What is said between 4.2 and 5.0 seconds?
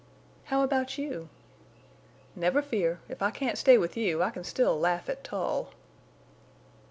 I can still